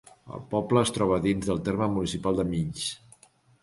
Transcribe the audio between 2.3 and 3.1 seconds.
de Mills.